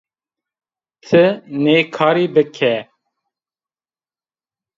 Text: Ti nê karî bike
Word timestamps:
Ti 1.07 1.23
nê 1.63 1.77
karî 1.95 2.27
bike 2.35 2.75